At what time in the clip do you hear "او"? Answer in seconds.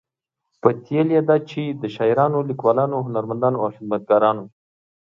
3.61-3.67